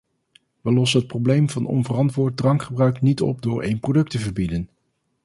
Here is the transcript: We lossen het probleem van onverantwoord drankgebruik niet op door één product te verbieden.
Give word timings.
We 0.61 0.73
lossen 0.73 0.99
het 0.99 1.07
probleem 1.07 1.49
van 1.49 1.65
onverantwoord 1.65 2.37
drankgebruik 2.37 3.01
niet 3.01 3.21
op 3.21 3.41
door 3.41 3.61
één 3.61 3.79
product 3.79 4.09
te 4.11 4.19
verbieden. 4.19 4.69